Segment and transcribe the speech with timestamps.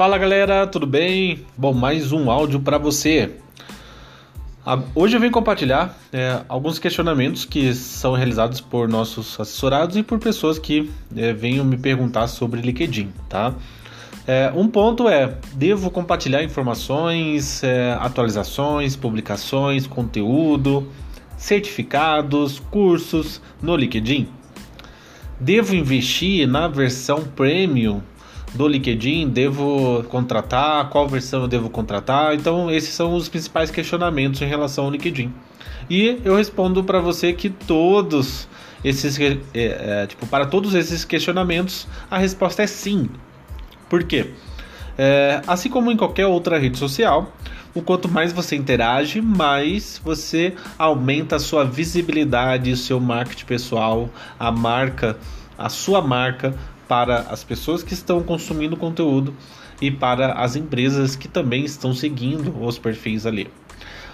[0.00, 1.44] Fala galera, tudo bem?
[1.58, 3.32] Bom, mais um áudio para você.
[4.94, 10.18] Hoje eu venho compartilhar é, alguns questionamentos que são realizados por nossos assessorados e por
[10.18, 13.54] pessoas que é, venham me perguntar sobre LinkedIn, tá?
[14.26, 20.88] É, um ponto é: devo compartilhar informações, é, atualizações, publicações, conteúdo,
[21.36, 24.30] certificados, cursos no LinkedIn?
[25.38, 28.00] Devo investir na versão premium
[28.54, 29.28] do LinkedIn?
[29.28, 30.88] Devo contratar?
[30.88, 32.34] Qual versão eu devo contratar?
[32.34, 35.32] Então, esses são os principais questionamentos em relação ao LinkedIn.
[35.88, 38.48] E eu respondo para você que todos
[38.84, 43.08] esses, é, é, tipo, para todos esses questionamentos, a resposta é sim.
[43.88, 44.30] Por quê?
[44.96, 47.32] É, assim como em qualquer outra rede social,
[47.74, 54.10] o quanto mais você interage, mais você aumenta a sua visibilidade, o seu marketing pessoal,
[54.38, 55.16] a marca,
[55.56, 56.54] a sua marca
[56.90, 59.32] para as pessoas que estão consumindo conteúdo
[59.80, 63.48] e para as empresas que também estão seguindo os perfis ali.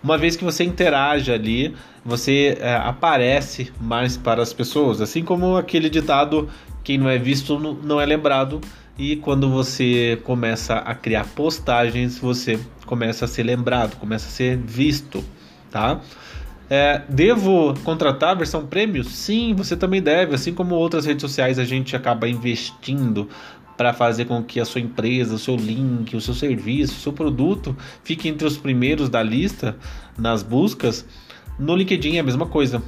[0.00, 5.56] Uma vez que você interage ali, você é, aparece mais para as pessoas, assim como
[5.56, 6.48] aquele ditado:
[6.84, 8.60] quem não é visto não é lembrado.
[8.96, 14.56] E quando você começa a criar postagens, você começa a ser lembrado, começa a ser
[14.58, 15.24] visto,
[15.72, 16.00] tá?
[16.72, 19.02] É, devo contratar a versão prêmio?
[19.02, 20.36] Sim, você também deve.
[20.36, 23.28] Assim como outras redes sociais, a gente acaba investindo
[23.76, 27.12] para fazer com que a sua empresa, o seu link, o seu serviço, o seu
[27.12, 29.76] produto fique entre os primeiros da lista
[30.16, 31.04] nas buscas.
[31.58, 32.80] No LinkedIn é a mesma coisa.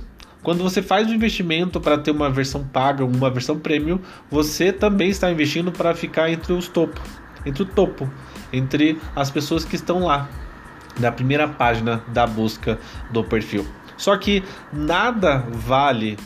[0.44, 3.98] Quando você faz um investimento para ter uma versão paga, uma versão premium,
[4.30, 7.00] você também está investindo para ficar entre os topo,
[7.44, 8.08] entre o topo,
[8.52, 10.28] entre as pessoas que estão lá
[10.98, 12.78] da primeira página da busca
[13.10, 13.66] do perfil.
[13.96, 16.18] Só que nada vale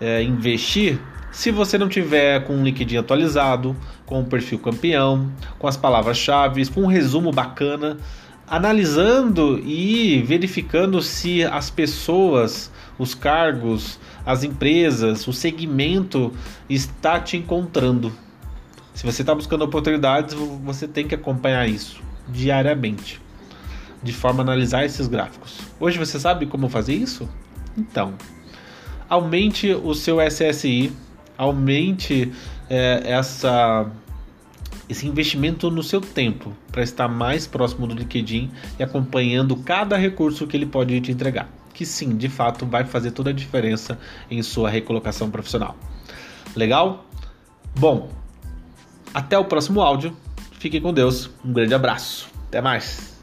[0.00, 1.00] é, investir
[1.32, 6.64] se você não tiver com um LinkedIn atualizado, com o perfil campeão, com as palavras-chave,
[6.70, 7.98] com um resumo bacana,
[8.46, 16.32] analisando e verificando se as pessoas, os cargos, as empresas, o segmento
[16.70, 18.12] está te encontrando.
[18.94, 23.23] Se você está buscando oportunidades, você tem que acompanhar isso diariamente
[24.04, 25.58] de forma a analisar esses gráficos.
[25.80, 27.28] Hoje você sabe como fazer isso?
[27.76, 28.14] Então,
[29.08, 30.92] aumente o seu SSI,
[31.36, 32.30] aumente
[32.68, 33.90] é, essa
[34.86, 40.46] esse investimento no seu tempo para estar mais próximo do LinkedIn e acompanhando cada recurso
[40.46, 41.48] que ele pode te entregar.
[41.72, 43.98] Que sim, de fato, vai fazer toda a diferença
[44.30, 45.74] em sua recolocação profissional.
[46.54, 47.06] Legal?
[47.78, 48.10] Bom,
[49.12, 50.14] até o próximo áudio.
[50.52, 51.30] Fiquem com Deus.
[51.44, 52.28] Um grande abraço.
[52.48, 53.13] Até mais.